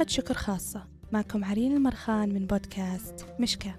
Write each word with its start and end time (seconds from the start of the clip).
حلقة 0.00 0.10
شكر 0.10 0.34
خاصة. 0.34 0.86
معكم 1.12 1.44
عرين 1.44 1.72
المرخان 1.72 2.34
من 2.34 2.46
بودكاست 2.46 3.26
مشكا. 3.40 3.74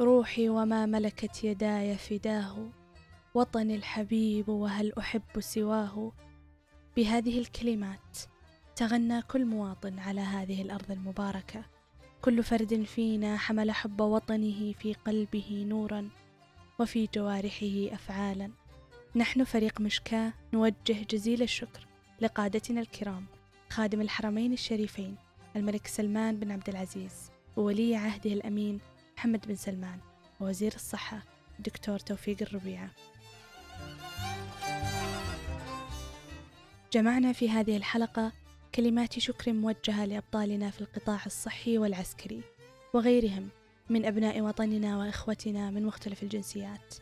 روحي 0.00 0.48
وما 0.48 0.86
ملكت 0.86 1.44
يداي 1.44 1.96
فداه. 1.96 2.70
وطني 3.34 3.74
الحبيب 3.74 4.48
وهل 4.48 4.92
أحب 4.98 5.40
سواه. 5.40 6.12
بهذه 6.96 7.38
الكلمات 7.38 8.35
تغنى 8.76 9.22
كل 9.22 9.44
مواطن 9.44 9.98
على 9.98 10.20
هذه 10.20 10.62
الأرض 10.62 10.90
المباركة. 10.90 11.64
كل 12.22 12.42
فرد 12.42 12.82
فينا 12.82 13.36
حمل 13.36 13.70
حب 13.70 14.00
وطنه 14.00 14.72
في 14.72 14.94
قلبه 14.94 15.64
نورا 15.68 16.08
وفي 16.78 17.08
جوارحه 17.14 17.94
أفعالا. 17.94 18.50
نحن 19.16 19.44
فريق 19.44 19.80
مشكاة 19.80 20.32
نوجه 20.52 21.02
جزيل 21.10 21.42
الشكر 21.42 21.86
لقادتنا 22.20 22.80
الكرام 22.80 23.26
خادم 23.70 24.00
الحرمين 24.00 24.52
الشريفين 24.52 25.16
الملك 25.56 25.86
سلمان 25.86 26.36
بن 26.36 26.52
عبد 26.52 26.68
العزيز 26.68 27.30
وولي 27.56 27.96
عهده 27.96 28.32
الأمين 28.32 28.80
محمد 29.16 29.46
بن 29.46 29.54
سلمان 29.54 29.98
ووزير 30.40 30.74
الصحة 30.74 31.22
الدكتور 31.58 31.98
توفيق 31.98 32.36
الربيعة 32.42 32.90
جمعنا 36.92 37.32
في 37.32 37.50
هذه 37.50 37.76
الحلقة 37.76 38.32
كلمات 38.76 39.18
شكر 39.18 39.52
موجهة 39.52 40.04
لأبطالنا 40.04 40.70
في 40.70 40.80
القطاع 40.80 41.20
الصحي 41.26 41.78
والعسكري 41.78 42.40
وغيرهم 42.94 43.48
من 43.90 44.04
أبناء 44.04 44.40
وطننا 44.40 44.98
وإخوتنا 44.98 45.70
من 45.70 45.86
مختلف 45.86 46.22
الجنسيات 46.22 46.94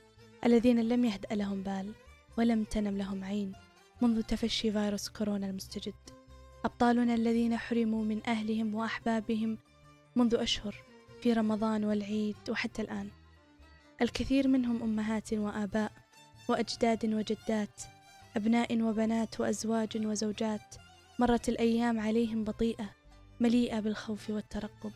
الذين 0.44 0.88
لم 0.88 1.04
يهدأ 1.04 1.34
لهم 1.34 1.62
بال 1.62 1.92
ولم 2.38 2.64
تنم 2.64 2.98
لهم 2.98 3.24
عين 3.24 3.52
منذ 4.02 4.22
تفشي 4.22 4.72
فيروس 4.72 5.08
كورونا 5.08 5.46
المستجد. 5.46 5.94
أبطالنا 6.64 7.14
الذين 7.14 7.56
حرموا 7.56 8.04
من 8.04 8.20
أهلهم 8.26 8.74
وأحبابهم 8.74 9.58
منذ 10.16 10.34
أشهر 10.34 10.74
في 11.22 11.32
رمضان 11.32 11.84
والعيد 11.84 12.36
وحتى 12.50 12.82
الآن. 12.82 13.08
الكثير 14.02 14.48
منهم 14.48 14.82
أمهات 14.82 15.32
وآباء 15.32 15.92
وأجداد 16.48 17.14
وجدات 17.14 17.82
أبناء 18.36 18.82
وبنات 18.82 19.40
وأزواج 19.40 20.06
وزوجات 20.06 20.74
مرت 21.18 21.48
الأيام 21.48 22.00
عليهم 22.00 22.44
بطيئة 22.44 22.90
مليئة 23.40 23.80
بالخوف 23.80 24.30
والترقب 24.30 24.92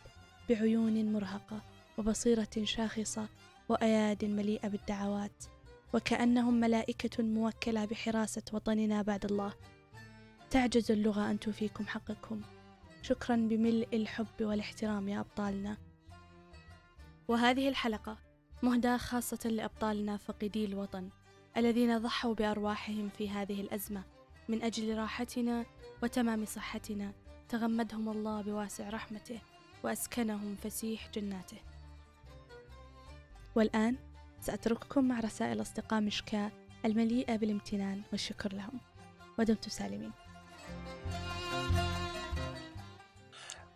بعيون 0.48 1.12
مرهقة 1.12 1.60
وبصيرة 1.98 2.48
شاخصة 2.62 3.28
وأياد 3.68 4.24
مليئة 4.24 4.68
بالدعوات 4.68 5.44
وكأنهم 5.94 6.54
ملائكة 6.54 7.22
موكلة 7.22 7.84
بحراسة 7.84 8.42
وطننا 8.52 9.02
بعد 9.02 9.24
الله. 9.24 9.52
تعجز 10.50 10.90
اللغة 10.90 11.30
أن 11.30 11.40
توفيكم 11.40 11.86
حقكم. 11.86 12.40
شكرا 13.02 13.36
بملء 13.36 13.88
الحب 13.92 14.40
والاحترام 14.40 15.08
يا 15.08 15.20
أبطالنا. 15.20 15.76
وهذه 17.28 17.68
الحلقة 17.68 18.18
مهداة 18.62 18.96
خاصة 18.96 19.50
لأبطالنا 19.50 20.16
فقدي 20.16 20.64
الوطن 20.64 21.08
الذين 21.56 21.98
ضحوا 21.98 22.34
بأرواحهم 22.34 23.08
في 23.18 23.30
هذه 23.30 23.60
الأزمة. 23.60 24.17
من 24.48 24.62
أجل 24.62 24.98
راحتنا 24.98 25.64
وتمام 26.02 26.44
صحتنا. 26.44 27.12
تغمدهم 27.48 28.08
الله 28.08 28.42
بواسع 28.42 28.88
رحمته 28.88 29.40
وأسكنهم 29.82 30.56
فسيح 30.56 31.10
جناته. 31.14 31.58
والآن 33.54 33.96
سأترككم 34.40 35.08
مع 35.08 35.20
رسائل 35.20 35.62
أصدقاء 35.62 36.00
مشكاة 36.00 36.50
المليئة 36.84 37.36
بالامتنان 37.36 38.02
والشكر 38.12 38.52
لهم. 38.52 38.80
ودمتم 39.38 39.70
سالمين. 39.70 40.12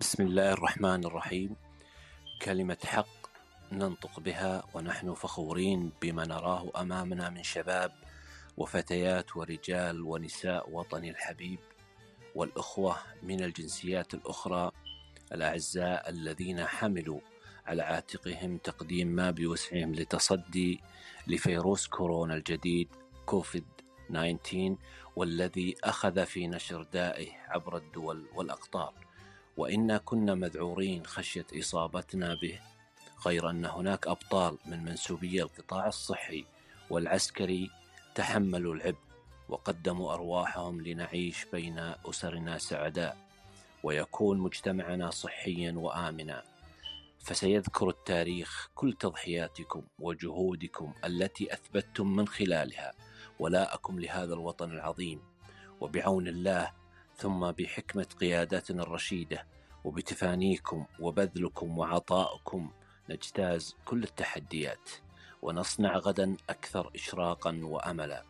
بسم 0.01 0.23
الله 0.23 0.53
الرحمن 0.53 1.05
الرحيم. 1.05 1.57
كلمة 2.43 2.79
حق 2.85 3.23
ننطق 3.73 4.21
بها 4.21 4.65
ونحن 4.75 5.15
فخورين 5.15 5.93
بما 6.03 6.27
نراه 6.27 6.71
أمامنا 6.77 7.31
من 7.31 7.43
شباب 7.43 7.93
وفتيات 8.57 9.37
ورجال 9.37 10.03
ونساء 10.03 10.71
وطني 10.71 11.11
الحبيب 11.11 11.59
والإخوة 12.35 12.97
من 13.23 13.45
الجنسيات 13.45 14.15
الأخرى 14.15 14.71
الأعزاء 15.33 16.09
الذين 16.09 16.65
حملوا 16.65 17.21
على 17.67 17.83
عاتقهم 17.83 18.57
تقديم 18.59 19.09
ما 19.09 19.31
بوسعهم 19.31 19.95
لتصدي 19.95 20.81
لفيروس 21.27 21.87
كورونا 21.87 22.35
الجديد 22.35 22.89
كوفيد 23.27 23.65
19 24.11 24.77
والذي 25.17 25.77
أخذ 25.85 26.27
في 26.27 26.47
نشر 26.47 26.83
دائه 26.83 27.31
عبر 27.49 27.77
الدول 27.77 28.27
والأقطار. 28.35 28.95
وانا 29.57 29.99
كنا 29.99 30.35
مذعورين 30.35 31.07
خشية 31.07 31.47
إصابتنا 31.59 32.35
به 32.35 32.61
غير 33.27 33.51
أن 33.51 33.65
هناك 33.65 34.07
أبطال 34.07 34.59
من 34.67 34.85
منسوبي 34.85 35.43
القطاع 35.43 35.87
الصحي 35.87 36.45
والعسكري 36.91 37.71
تحملوا 38.15 38.75
العبء 38.75 38.99
وقدموا 39.49 40.15
أرواحهم 40.15 40.81
لنعيش 40.81 41.45
بين 41.53 41.79
أسرنا 41.79 42.59
سعداء 42.59 43.17
ويكون 43.83 44.39
مجتمعنا 44.39 45.11
صحيا 45.11 45.73
وآمنا. 45.73 46.43
فسيذكر 47.21 47.89
التاريخ 47.89 48.71
كل 48.75 48.93
تضحياتكم 48.93 49.83
وجهودكم 49.99 50.93
التي 51.05 51.55
أثبتتم 51.55 52.17
من 52.17 52.29
خلالها. 52.29 52.93
ولاءكم 53.39 54.01
لهذا 54.01 54.35
الوطن 54.35 54.71
العظيم. 54.71 55.21
وبعون 55.81 56.29
الله 56.29 56.73
ثم 57.17 57.51
بحكمة 57.51 58.07
قيادتنا 58.21 58.83
الرشيدة 58.83 59.47
وبتفانيكم 59.85 60.87
وبذلكم 61.01 61.79
وعطائكم 61.79 62.71
نجتاز 63.09 63.77
كل 63.85 64.03
التحديات. 64.03 64.91
ونصنع 65.43 65.97
غدا 65.97 66.37
أكثر 66.51 66.91
إشراقا 66.95 67.61
وأملا. 67.63 68.25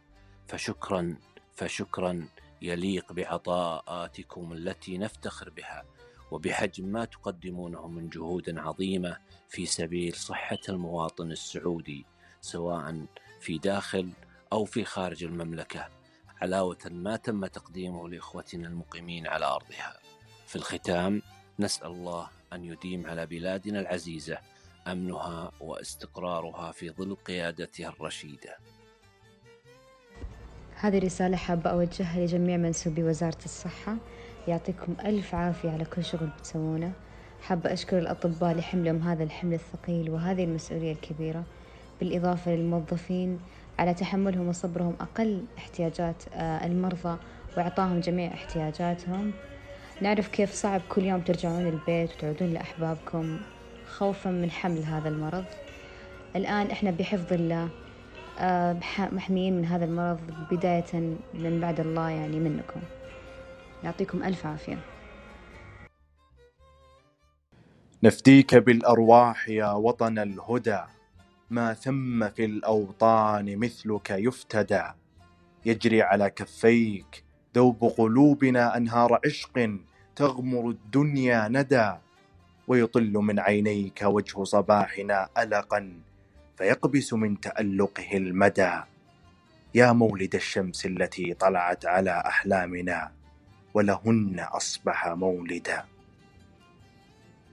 فشكرا 0.46 1.16
فشكرا 1.54 2.28
يليق 2.62 3.12
بعطاءاتكم 3.12 4.52
التي 4.52 4.98
نفتخر 4.98 5.50
بها 5.50 5.84
وبحجم 6.30 6.84
ما 6.84 7.04
تقدمونه 7.04 7.88
من 7.88 8.08
جهود 8.08 8.58
عظيمة 8.58 9.16
في 9.48 9.66
سبيل 9.66 10.14
صحة 10.14 10.58
المواطن 10.68 11.30
السعودي 11.30 12.06
سواء 12.40 13.06
في 13.40 13.58
داخل 13.58 14.10
أو 14.52 14.64
في 14.64 14.84
خارج 14.84 15.24
المملكة 15.24 15.88
علاوة 16.42 16.78
ما 16.90 17.16
تم 17.16 17.46
تقديمه 17.46 18.08
لإخوتنا 18.08 18.68
المقيمين 18.68 19.26
على 19.26 19.46
أرضها. 19.46 19.98
في 20.46 20.56
الختام 20.56 21.22
نسأل 21.58 21.86
الله 21.86 22.28
أن 22.52 22.64
يديم 22.64 23.06
على 23.06 23.26
بلادنا 23.26 23.80
العزيزة 23.80 24.38
أمنها 24.86 25.52
واستقرارها 25.60 26.72
في 26.72 26.90
ظل 26.90 27.14
قيادتها 27.14 27.88
الرشيدة. 27.88 28.56
هذه 30.74 30.98
رسالة 30.98 31.36
حابة 31.36 31.70
أوجهها 31.70 32.20
لجميع 32.20 32.56
منسوبي 32.56 33.04
وزارة 33.04 33.38
الصحة. 33.44 33.96
يعطيكم 34.48 34.96
ألف 35.04 35.34
عافية 35.34 35.70
على 35.70 35.84
كل 35.84 36.04
شغل 36.04 36.26
بتسوونه. 36.26 36.92
حابة 37.42 37.72
أشكر 37.72 37.98
الأطباء 37.98 38.54
لحملهم 38.54 38.98
هذا 39.02 39.24
الحمل 39.24 39.54
الثقيل 39.54 40.10
وهذه 40.10 40.44
المسؤولية 40.44 40.92
الكبيرة. 40.92 41.44
بالإضافة 42.00 42.54
للموظفين 42.54 43.40
على 43.78 43.94
تحملهم 43.94 44.48
وصبرهم 44.48 44.96
أقل 45.00 45.44
احتياجات 45.58 46.22
آه، 46.34 46.66
المرضى 46.66 47.18
وإعطاهم 47.56 48.00
جميع 48.00 48.34
احتياجاتهم. 48.34 49.32
نعرف 50.00 50.28
كيف 50.28 50.52
صعب 50.52 50.80
كل 50.88 51.02
يوم 51.02 51.20
ترجعون 51.20 51.66
البيت 51.66 52.10
وتعودون 52.14 52.48
لأحبابكم. 52.48 53.40
خوفا 53.92 54.30
من 54.30 54.50
حمل 54.50 54.82
هذا 54.82 55.08
المرض. 55.08 55.44
الآن 56.36 56.70
إحنا 56.70 56.90
بحفظ 56.90 57.32
الله 57.32 57.68
آه، 58.38 58.80
محميين 58.98 59.56
من 59.56 59.64
هذا 59.64 59.84
المرض 59.84 60.20
بداية 60.50 61.16
من 61.34 61.60
بعد 61.60 61.80
الله 61.80 62.10
يعني 62.10 62.40
منكم. 62.40 62.80
يعطيكم 63.84 64.22
ألف 64.22 64.46
عافية. 64.46 64.78
نفديك 68.02 68.54
بالأرواح 68.54 69.48
يا 69.48 69.72
وطن 69.72 70.18
الهدى. 70.18 70.80
ما 71.50 71.74
ثم 71.74 72.28
في 72.28 72.44
الأوطان 72.44 73.56
مثلك 73.58 74.10
يفتدى. 74.10 74.84
يجري 75.66 76.02
على 76.02 76.30
كفيك 76.30 77.24
ذوب 77.56 77.84
قلوبنا 77.98 78.76
أنهار 78.76 79.20
عشق 79.26 79.78
تغمر 80.16 80.70
الدنيا 80.70 81.48
ندى. 81.48 81.92
ويطل 82.68 83.12
من 83.12 83.40
عينيك 83.40 84.02
وجه 84.02 84.44
صباحنا 84.44 85.28
ألقا 85.38 85.92
فيقبس 86.58 87.12
من 87.12 87.40
تألقه 87.40 88.16
المدى. 88.16 88.72
يا 89.74 89.92
مولد 89.92 90.34
الشمس 90.34 90.86
التي 90.86 91.34
طلعت 91.34 91.86
على 91.86 92.22
أحلامنا 92.26 93.12
ولهن 93.74 94.40
أصبح 94.40 95.08
مولدا. 95.08 95.84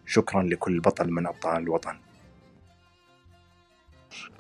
شكرا 0.06 0.44
لكل 0.44 0.80
بطل 0.80 1.12
من 1.12 1.28
أبطال 1.28 1.58
الوطن. 1.58 2.00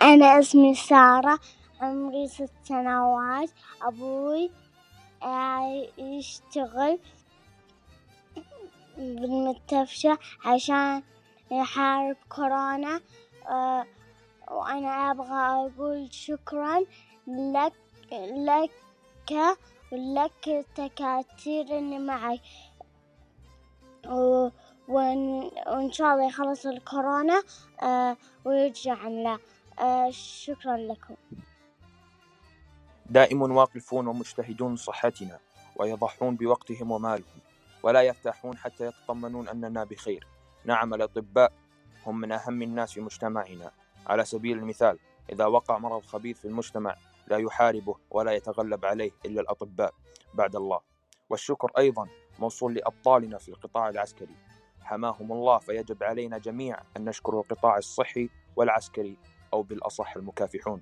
أنا 0.01 0.39
اسمي 0.39 0.75
سارة 0.75 1.39
عمري 1.81 2.27
ست 2.27 2.51
سنوات. 2.63 3.49
أبوي 3.81 4.51
يشتغل 5.97 6.99
بالمستشفى 8.99 10.17
عشان 10.45 11.03
يحارب 11.51 12.17
كورونا 12.29 13.01
آه، 13.49 13.85
وأنا 14.51 15.11
أبغى 15.11 15.69
أقول 15.71 16.13
شكرا 16.13 16.79
لك 17.27 17.73
لك 18.11 18.71
ولك 19.91 20.47
التكاتير 20.47 21.77
اللي 21.77 21.99
معي. 21.99 22.41
وإن, 24.87 25.51
وإن 25.67 25.91
شاء 25.91 26.13
الله 26.13 26.27
يخلص 26.27 26.65
الكورونا 26.65 27.43
آه، 27.83 28.17
ويرجع 28.45 29.07
لنا 29.07 29.39
آه، 29.79 30.09
شكرا 30.09 30.77
لكم. 30.77 31.15
دائم 33.05 33.41
واقفون 33.41 34.07
ومجتهدون 34.07 34.75
صحتنا 34.75 35.39
ويضحون 35.75 36.35
بوقتهم 36.35 36.91
ومالهم. 36.91 37.48
ولا 37.83 38.01
يرتاحون 38.01 38.57
حتى 38.57 38.85
يتطمنون 38.85 39.47
أننا 39.47 39.83
بخير. 39.83 40.27
نعم 40.65 40.93
الأطباء 40.93 41.53
هم 42.05 42.19
من 42.19 42.31
أهم 42.31 42.61
الناس 42.61 42.93
في 42.93 43.01
مجتمعنا. 43.01 43.71
على 44.07 44.25
سبيل 44.25 44.57
المثال 44.57 44.99
إذا 45.31 45.45
وقع 45.45 45.77
مرض 45.77 46.05
خبيث 46.05 46.39
في 46.39 46.45
المجتمع 46.45 46.95
لا 47.27 47.37
يحاربه 47.37 47.95
ولا 48.11 48.31
يتغلب 48.31 48.85
عليه 48.85 49.11
إلا 49.25 49.41
الأطباء 49.41 49.93
بعد 50.33 50.55
الله. 50.55 50.79
والشكر 51.29 51.71
أيضا 51.77 52.07
موصول 52.39 52.73
لأبطالنا 52.73 53.37
في 53.37 53.49
القطاع 53.49 53.89
العسكري. 53.89 54.35
حماهم 54.81 55.31
الله 55.31 55.57
فيجب 55.57 56.03
علينا 56.03 56.37
جميعا 56.37 56.83
أن 56.97 57.05
نشكر 57.05 57.39
القطاع 57.39 57.77
الصحي 57.77 58.29
والعسكري 58.55 59.17
أو 59.53 59.63
بالأصح 59.63 60.15
المكافحون. 60.15 60.81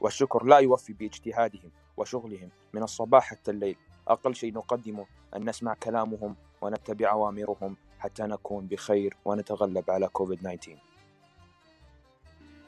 والشكر 0.00 0.44
لا 0.44 0.58
يوفي 0.58 0.92
باجتهادهم 0.92 1.70
وشغلهم 1.96 2.50
من 2.72 2.82
الصباح 2.82 3.30
حتى 3.30 3.50
الليل. 3.50 3.76
أقل 4.08 4.34
شيء 4.34 4.52
نقدمه 4.52 5.06
أن 5.36 5.48
نسمع 5.48 5.74
كلامهم 5.74 6.36
ونتبع 6.60 7.10
أوامرهم 7.10 7.76
حتى 8.00 8.22
نكون 8.22 8.66
بخير 8.66 9.16
ونتغلب 9.24 9.90
على 9.90 10.08
كوفيد 10.08 10.38
19 10.38 10.76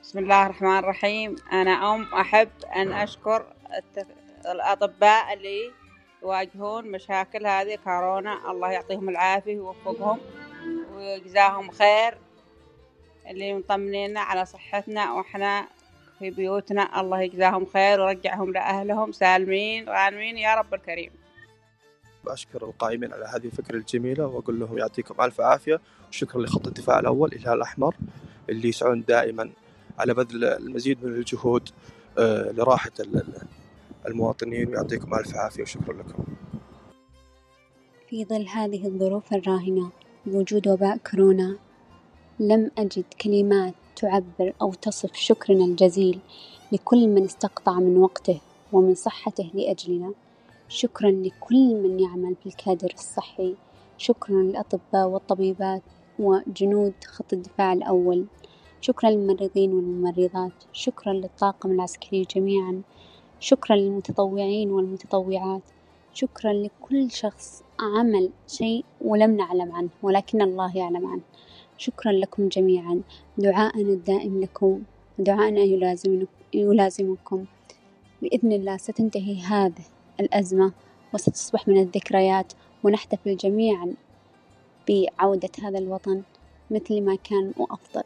بسم 0.03 0.19
الله 0.19 0.47
الرحمن 0.47 0.79
الرحيم. 0.79 1.37
أنا 1.53 1.95
أم 1.95 2.15
أحب 2.15 2.49
أن 2.77 2.93
أشكر 2.93 3.47
الأطباء 4.47 5.33
اللي 5.33 5.73
يواجهون 6.23 6.91
مشاكل 6.91 7.47
هذه 7.47 7.79
كورونا. 7.85 8.51
الله 8.51 8.71
يعطيهم 8.71 9.09
العافية 9.09 9.61
ويوفقهم 9.61 10.19
ويجزاهم 10.95 11.71
خير. 11.71 12.19
اللي 13.31 13.55
مطمنينا 13.55 14.21
على 14.21 14.45
صحتنا 14.47 15.13
وإحنا 15.13 15.69
في 16.19 16.31
بيوتنا 16.31 17.01
الله 17.01 17.21
يجزاهم 17.21 17.67
خير 17.67 18.01
ويرجعهم 18.01 18.53
لأهلهم 18.53 19.13
سالمين 19.13 19.89
غانمين. 19.89 20.39
يا 20.39 20.55
رب 20.55 20.75
الكريم. 20.75 21.24
أشكر 22.29 22.65
القائمين 22.65 23.13
على 23.13 23.25
هذه 23.25 23.47
الفكرة 23.47 23.77
الجميلة 23.77 24.27
وأقول 24.27 24.61
لهم 24.61 24.79
يعطيكم 24.79 25.21
ألف 25.21 25.41
عافية. 25.41 25.81
وشكرا 26.09 26.43
لخط 26.43 26.67
الدفاع 26.67 26.99
الأول 26.99 27.33
الهلال 27.33 27.57
الأحمر 27.57 27.97
اللي 28.51 28.69
يسعون 28.69 29.05
دائما 29.09 29.51
على 29.99 30.15
بذل 30.15 30.45
المزيد 30.45 31.05
من 31.05 31.15
الجهود 31.15 31.69
آه، 32.19 32.53
لراحة 32.53 32.93
المواطنين. 34.07 34.69
ويعطيكم 34.69 35.15
ألف 35.15 35.35
عافية 35.35 35.63
وشكرا 35.63 35.93
لكم. 35.93 36.25
في 38.09 38.25
ظل 38.25 38.49
هذه 38.49 38.87
الظروف 38.87 39.33
الراهنة 39.33 39.91
بوجود 40.27 40.69
وباء 40.69 40.97
كورونا 40.97 41.57
لم 42.41 42.71
أجد 42.79 43.05
كلمات 43.21 43.75
تعبر 43.97 44.53
أو 44.63 44.75
تصف 44.75 45.15
شكرنا 45.15 45.65
الجزيل 45.65 46.21
لكل 46.73 47.09
من 47.09 47.25
استقطع 47.25 47.73
من 47.73 47.97
وقته 47.97 48.41
ومن 48.73 48.95
صحته 48.95 49.51
لأجلنا. 49.55 50.13
شكرا 50.75 51.11
لكل 51.11 51.75
من 51.75 52.01
يعمل 52.01 52.35
في 52.35 52.47
الكادر 52.47 52.93
الصحي. 52.95 53.55
شكرا 53.99 54.43
للأطباء 54.43 55.09
والطبيبات 55.09 55.83
وجنود 56.19 56.95
خط 57.07 57.33
الدفاع 57.33 57.73
الأول. 57.73 58.27
شكرا 58.81 59.11
للممرضين 59.11 59.73
والممرضات. 59.73 60.53
شكرا 60.73 61.13
للطاقم 61.13 61.71
العسكري 61.71 62.27
جميعا. 62.37 62.83
شكرا 63.41 63.77
للمتطوعين 63.77 64.71
والمتطوعات. 64.71 65.63
شكرا 66.13 66.53
لكل 66.53 67.11
شخص 67.11 67.63
عمل 67.81 68.31
شيء 68.47 68.85
ولم 69.01 69.37
نعلم 69.37 69.73
عنه 69.73 69.91
ولكن 70.03 70.43
الله 70.43 70.77
يعلم 70.77 71.07
عنه. 71.07 71.23
شكرا 71.77 72.13
لكم 72.13 72.49
جميعا. 72.49 73.01
دعاءنا 73.39 73.93
الدائم 73.93 74.41
لكم. 74.41 74.83
ودعاءنا 75.19 75.61
يلازمكم. 76.55 77.45
بإذن 78.23 78.53
الله 78.53 78.77
ستنتهي 78.77 79.41
هذه 79.41 79.94
الأزمة 80.21 80.73
وستصبح 81.15 81.69
من 81.69 81.83
الذكريات 81.83 82.53
ونحتفل 82.83 83.37
جميعا 83.37 83.95
بعودة 84.89 85.51
هذا 85.63 85.79
الوطن 85.79 86.23
مثل 86.71 87.03
ما 87.03 87.17
كان 87.17 87.53
وأفضل. 87.57 88.03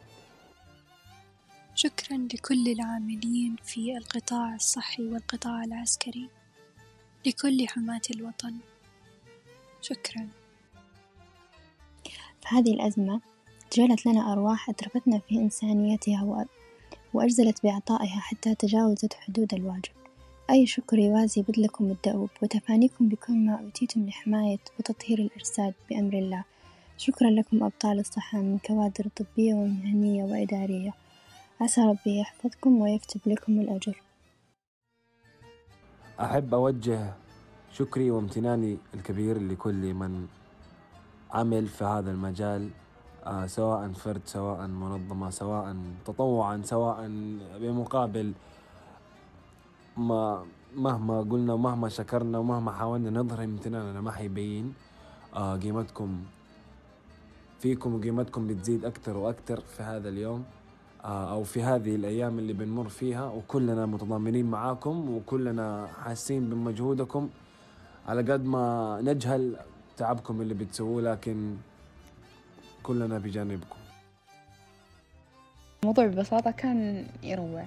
شكرا 1.75 2.27
لكل 2.33 2.67
العاملين 2.67 3.55
في 3.63 3.97
القطاع 3.97 4.55
الصحي 4.55 5.03
والقطاع 5.03 5.63
العسكري 5.63 6.29
لكل 7.25 7.67
حماة 7.67 8.01
الوطن. 8.11 8.55
شكرا. 9.81 10.27
فهذه 12.41 12.73
الأزمة 12.73 13.21
جعلت 13.73 14.05
لنا 14.05 14.33
أرواح 14.33 14.69
أترفتنا 14.69 15.19
في 15.19 15.35
إنسانيتها 15.35 16.47
وأجزلت 17.13 17.63
بعطائها 17.63 18.19
حتى 18.19 18.55
تجاوزت 18.55 19.13
حدود 19.13 19.53
الواجب. 19.53 19.98
أي 20.49 20.65
شكر 20.65 20.99
يوازي 20.99 21.41
بذلكم 21.41 21.85
الدؤوب 21.85 22.29
وتفانيكم 22.43 23.09
بكل 23.09 23.33
ما 23.33 23.55
أوتيتم 23.55 24.05
لحماية 24.05 24.59
وتطهير 24.79 25.19
الأجساد 25.19 25.73
بأمر 25.89 26.13
الله. 26.13 26.43
شكرا 26.97 27.29
لكم 27.29 27.63
أبطال 27.63 27.99
الصحة 27.99 28.37
من 28.37 28.57
كوادر 28.57 29.07
طبية 29.17 29.53
ومهنية 29.53 30.23
وإدارية. 30.23 30.93
عسى 31.61 31.81
ربي 31.81 32.19
يحفظكم 32.19 32.81
ويكتب 32.81 33.21
لكم 33.25 33.59
الأجر. 33.61 34.01
أحب 36.19 36.53
أوجه 36.53 37.13
شكري 37.73 38.11
وامتناني 38.11 38.77
الكبير 38.93 39.41
لكل 39.41 39.93
من 39.93 40.27
عمل 41.31 41.67
في 41.67 41.83
هذا 41.83 42.11
المجال 42.11 42.69
آه 43.25 43.45
سواء 43.45 43.91
فرد 43.91 44.21
سواء 44.25 44.67
منظمة 44.67 45.29
سواء 45.29 45.75
تطوعا 46.05 46.61
سواء 46.63 47.07
بمقابل 47.59 48.33
ما 49.99 50.45
مهما 50.75 51.21
قلنا 51.21 51.53
ومهما 51.53 51.89
شكرنا 51.89 52.37
ومهما 52.37 52.71
حاولنا 52.71 53.09
نظهر 53.09 53.43
امتناننا 53.43 54.01
ما 54.01 54.11
حيبين 54.11 54.73
آه 55.35 55.55
قيمتكم 55.55 56.19
فيكم 57.59 57.95
وقيمتكم 57.95 58.47
بتزيد 58.47 58.85
أكثر 58.85 59.17
وأكثر 59.17 59.59
في 59.59 59.83
هذا 59.83 60.09
اليوم 60.09 60.43
آه 61.05 61.31
أو 61.31 61.43
في 61.43 61.63
هذه 61.63 61.95
الأيام 61.95 62.39
اللي 62.39 62.53
بنمر 62.53 62.89
فيها. 62.89 63.25
وكلنا 63.29 63.85
متضامنين 63.85 64.45
معاكم 64.45 65.09
وكلنا 65.15 65.87
حاسين 66.03 66.49
بمجهودكم. 66.49 67.29
على 68.07 68.31
قد 68.31 68.45
ما 68.45 68.99
نجهل 69.01 69.55
تعبكم 69.97 70.41
اللي 70.41 70.53
بتسووه 70.53 71.01
لكن 71.01 71.55
كلنا 72.83 73.17
بجانبكم. 73.17 73.79
الموضوع 75.83 76.05
ببساطة 76.07 76.51
كان 76.51 77.07
يروع. 77.23 77.65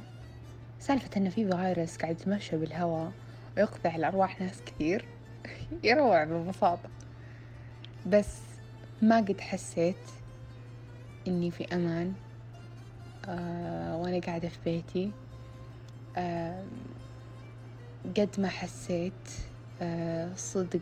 سالفة 0.87 1.11
إن 1.17 1.31
في 1.31 1.49
فيروس 1.51 1.97
قاعد 1.97 2.21
يتمشى 2.21 2.57
بالهواء 2.57 3.13
ويقطع 3.57 3.97
الأرواح 3.97 4.41
ناس 4.41 4.61
كثير 4.67 5.05
يروع 5.85 6.25
ببساطة 6.25 6.89
بس 8.07 8.39
ما 9.03 9.17
قد 9.17 9.41
حسيت 9.41 9.97
إني 11.29 11.51
في 11.51 11.65
أمان 11.75 12.15
آه 13.29 13.97
وأنا 13.97 14.19
قاعدة 14.21 14.49
في 14.49 14.59
بيتي. 14.65 15.11
آه 16.17 16.65
قد 18.17 18.29
ما 18.39 18.49
حسيت 18.49 19.13
آه 19.83 20.31
صدق 20.37 20.81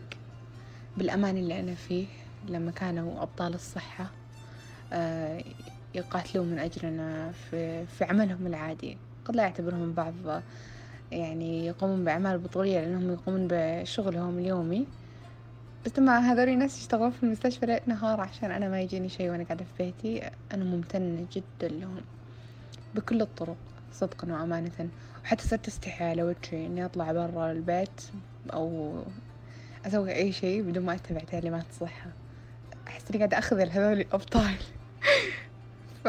بالأمان 0.97 1.37
اللي 1.37 1.59
أنا 1.59 1.75
فيه 1.75 2.05
لما 2.49 2.71
كانوا 2.71 3.21
أبطال 3.23 3.53
الصحة 3.53 4.07
آه 4.93 5.43
يقاتلون 5.95 6.47
من 6.47 6.59
أجلنا 6.59 7.31
في, 7.31 7.85
في 7.85 8.03
عملهم 8.03 8.47
العادي. 8.47 8.97
قد 9.25 9.35
لا 9.35 9.43
يعتبرهم 9.43 9.83
البعض 9.83 10.13
يعني 11.11 11.65
يقومون 11.65 12.03
بأعمال 12.05 12.37
بطولية 12.37 12.79
لأنهم 12.79 13.13
يقومون 13.13 13.47
بشغلهم 13.51 14.39
اليومي. 14.39 14.87
بس 15.85 15.99
لما 15.99 16.19
هذول 16.19 16.49
الناس 16.49 16.79
يشتغلون 16.79 17.11
في 17.11 17.23
المستشفى 17.23 17.65
ليل 17.65 17.79
نهار 17.85 18.21
عشان 18.21 18.51
أنا 18.51 18.69
ما 18.69 18.81
يجيني 18.81 19.09
شي 19.09 19.29
وأنا 19.29 19.43
قاعدة 19.43 19.65
في 19.65 19.83
بيتي 19.83 20.29
أنا 20.53 20.63
ممتنة 20.63 21.27
جدا 21.33 21.67
لهم 21.67 22.01
بكل 22.95 23.21
الطرق 23.21 23.57
صدقا 23.93 24.33
وأمانة. 24.33 24.89
وحتى 25.23 25.47
صرت 25.47 25.67
أستحي 25.67 26.05
على 26.05 26.23
وجهي 26.23 26.65
إني 26.65 26.85
أطلع 26.85 27.11
برا 27.11 27.51
البيت 27.51 28.01
أو 28.53 28.95
أسوي 29.85 30.15
أي 30.15 30.31
شيء 30.31 30.61
بدون 30.61 30.85
ما 30.85 30.93
أتبع 30.93 31.19
تعليمات 31.19 31.65
الصحة. 31.69 32.09
أحس 32.87 33.03
إني 33.09 33.17
قاعدة 33.17 33.37
أخذل 33.37 33.69
هذول 33.69 33.99
الأبطال. 34.01 34.55
ف 36.03 36.07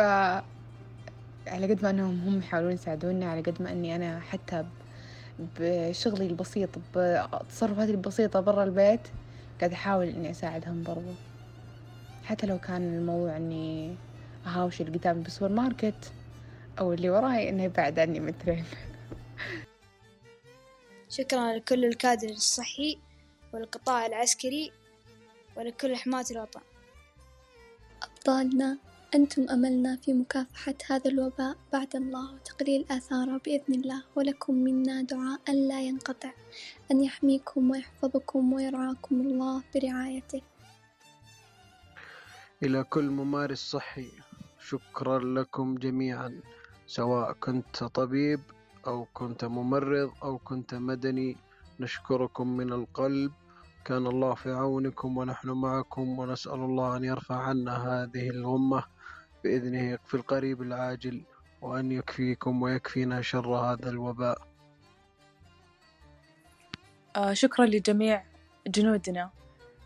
على 1.46 1.74
قد 1.74 1.82
ما 1.82 1.90
أنهم 1.90 2.20
هم 2.28 2.38
يحاولون 2.38 2.72
يساعدوني 2.72 3.24
على 3.24 3.40
قد 3.40 3.62
ما 3.62 3.72
أني 3.72 3.96
أنا 3.96 4.20
حتى 4.20 4.64
بشغلي 5.60 6.26
البسيط 6.26 6.68
بتصرفاتي 6.96 7.90
البسيطة 7.90 8.40
برا 8.40 8.64
البيت 8.64 9.00
قاعدة 9.60 9.74
أحاول 9.74 10.08
إني 10.08 10.30
أساعدهم 10.30 10.82
برضو. 10.82 11.14
حتى 12.24 12.46
لو 12.46 12.58
كان 12.58 12.94
الموضوع 12.94 13.36
إني 13.36 13.96
أهاوش 14.46 14.80
اللي 14.80 14.98
قدامي 14.98 15.22
بالسوبر 15.22 15.52
ماركت 15.52 16.12
أو 16.78 16.92
اللي 16.92 17.10
وراي 17.10 17.48
إنه 17.48 17.62
يبعد 17.62 17.98
عني 17.98 18.20
مترين 18.20 18.64
شكرا 21.16 21.52
لكل 21.52 21.84
الكادر 21.84 22.28
الصحي 22.28 22.98
والقطاع 23.52 24.06
العسكري 24.06 24.72
ولكل 25.56 25.96
حماة 25.96 26.24
الوطن. 26.30 26.60
أبطالنا 28.02 28.78
أنتم 29.14 29.48
أملنا 29.48 29.96
في 29.96 30.12
مكافحة 30.12 30.74
هذا 30.90 31.10
الوباء 31.10 31.56
بعد 31.72 31.96
الله 31.96 32.34
وتقليل 32.34 32.86
آثاره 32.90 33.40
بإذن 33.44 33.74
الله 33.74 34.02
ولكم 34.16 34.54
منا 34.54 35.02
دعاء 35.02 35.40
لا 35.68 35.80
ينقطع. 35.80 36.30
أن 36.90 37.02
يحميكم 37.04 37.70
ويحفظكم 37.70 38.52
ويرعاكم 38.52 39.20
الله 39.20 39.62
برعايته. 39.74 40.42
إلى 42.62 42.84
كل 42.84 43.04
ممارس 43.04 43.58
صحي 43.58 44.08
شكرا 44.60 45.18
لكم 45.18 45.74
جميعا 45.74 46.40
سواء 46.86 47.32
كنت 47.32 47.84
طبيب 47.84 48.40
أو 48.86 49.06
كنت 49.14 49.44
ممرض 49.44 50.10
أو 50.22 50.38
كنت 50.38 50.74
مدني 50.74 51.36
نشكركم 51.80 52.56
من 52.56 52.72
القلب. 52.72 53.32
كان 53.84 54.06
الله 54.06 54.34
في 54.34 54.50
عونكم 54.50 55.18
ونحن 55.18 55.48
معكم 55.48 56.18
ونسأل 56.18 56.54
الله 56.54 56.96
أن 56.96 57.04
يرفع 57.04 57.36
عنا 57.36 57.76
هذه 57.76 58.30
الغمة. 58.30 58.91
بإذنه 59.44 59.98
في 60.06 60.14
القريب 60.14 60.62
العاجل 60.62 61.22
وأن 61.62 61.92
يكفيكم 61.92 62.62
ويكفينا 62.62 63.22
شر 63.22 63.48
هذا 63.56 63.88
الوباء. 63.90 64.48
آه 67.16 67.32
شكرا 67.32 67.66
لجميع 67.66 68.24
جنودنا 68.66 69.30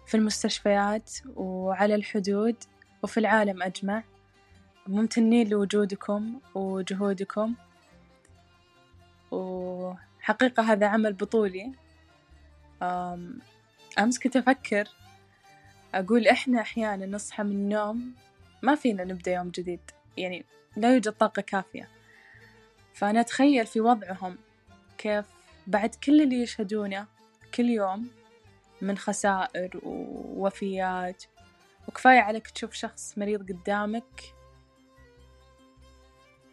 في 0.07 0.17
المستشفيات 0.17 1.11
وعلى 1.37 1.95
الحدود 1.95 2.57
وفي 3.03 3.21
العالم 3.21 3.63
أجمع. 3.63 4.03
ممتنين 4.87 5.49
لوجودكم 5.49 6.41
وجهودكم. 6.55 7.55
وحقيقة 9.31 10.63
هذا 10.63 10.87
عمل 10.87 11.13
بطولي. 11.13 11.73
أمس 13.99 14.19
كنت 14.19 14.37
أفكر 14.37 14.89
أقول 15.95 16.29
إحنا 16.29 16.61
أحيانا 16.61 17.07
نصحى 17.07 17.43
من 17.43 17.51
النوم 17.53 18.15
ما 18.63 18.75
فينا 18.75 19.05
نبدأ 19.05 19.35
يوم 19.35 19.51
جديد. 19.51 19.81
يعني 20.17 20.45
لا 20.77 20.95
يوجد 20.95 21.13
طاقة 21.13 21.43
كافية. 21.43 21.89
فأنا 22.95 23.21
أتخيل 23.21 23.67
في 23.67 23.81
وضعهم 23.81 24.39
كيف 24.99 25.25
بعد 25.67 25.95
كل 25.95 26.23
اللي 26.23 26.43
يشهدونه 26.43 27.07
كل 27.55 27.65
يوم 27.65 28.09
من 28.83 28.99
خسائر 28.99 29.81
ووفيات. 29.83 31.25
وكفاية 31.89 32.21
عليك 32.21 32.51
تشوف 32.51 32.73
شخص 32.73 33.19
مريض 33.19 33.53
قدامك 33.53 34.35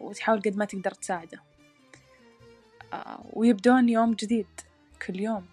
وتحاول 0.00 0.40
قد 0.40 0.56
ما 0.56 0.64
تقدر 0.64 0.90
تساعده. 0.90 1.42
آه، 2.92 3.24
ويبدون 3.32 3.88
يوم 3.88 4.14
جديد 4.14 4.60
كل 5.06 5.20
يوم. 5.20 5.46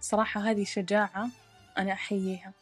صراحة 0.00 0.40
هذه 0.40 0.64
شجاعة 0.64 1.28
أنا 1.78 1.92
أحييها. 1.92 2.52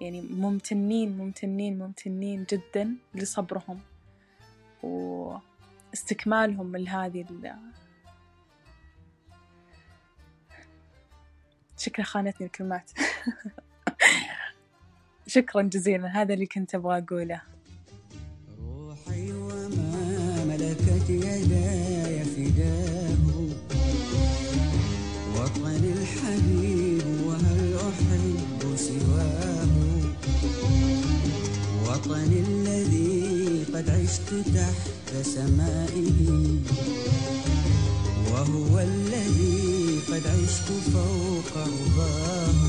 يعني 0.00 0.20
ممتنين 0.20 1.18
ممتنين 1.18 1.78
ممتنين 1.78 2.46
جدا 2.50 2.96
لصبرهم 3.14 3.80
واستكمالهم 4.82 6.76
لهذه 6.76 7.20
ال 7.30 7.54
شكرا 11.78 12.04
خانتني 12.04 12.46
الكلمات. 12.46 12.90
شكرا 15.26 15.62
جزيلا 15.62 16.08
هذا 16.08 16.34
اللي 16.34 16.46
كنت 16.46 16.74
أبغى 16.74 16.98
أقوله. 16.98 17.42
روحي 18.58 19.32
وما 19.32 20.44
ملكت 20.44 21.10
يداي 21.10 22.24
فداه 22.24 22.99
وطني 25.40 25.92
الحبيب 25.92 27.04
وهل 27.26 27.74
أحب 27.76 28.76
سواه؟ 28.76 29.68
وطني 31.86 32.40
الذي 32.40 33.64
قد 33.74 33.90
عشت 33.90 34.28
تحت 34.54 35.26
سمائه 35.26 36.20
وهو 38.32 38.78
الذي 38.78 39.98
قد 40.08 40.22
عشت 40.26 40.68
فوق 40.92 41.52
رضاه. 41.56 42.60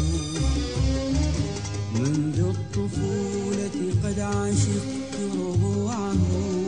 منذ 1.95 2.39
الطفولة 2.39 3.75
قد 4.03 4.19
عشقت 4.19 5.13
ربوعه 5.39 6.60